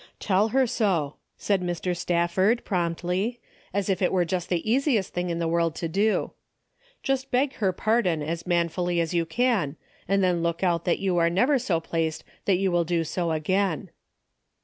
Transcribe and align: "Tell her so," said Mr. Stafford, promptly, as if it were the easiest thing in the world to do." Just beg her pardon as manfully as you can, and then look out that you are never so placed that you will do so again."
"Tell 0.29 0.47
her 0.47 0.65
so," 0.65 1.17
said 1.37 1.61
Mr. 1.61 1.95
Stafford, 1.95 2.65
promptly, 2.65 3.39
as 3.71 3.87
if 3.87 4.01
it 4.01 4.11
were 4.11 4.25
the 4.25 4.61
easiest 4.63 5.13
thing 5.13 5.29
in 5.29 5.37
the 5.37 5.47
world 5.47 5.75
to 5.75 5.87
do." 5.87 6.31
Just 7.03 7.29
beg 7.29 7.53
her 7.57 7.71
pardon 7.71 8.23
as 8.23 8.47
manfully 8.47 8.99
as 8.99 9.13
you 9.13 9.27
can, 9.27 9.75
and 10.07 10.23
then 10.23 10.41
look 10.41 10.63
out 10.63 10.85
that 10.85 10.97
you 10.97 11.17
are 11.19 11.29
never 11.29 11.59
so 11.59 11.79
placed 11.79 12.23
that 12.45 12.57
you 12.57 12.71
will 12.71 12.83
do 12.83 13.03
so 13.03 13.29
again." 13.31 13.91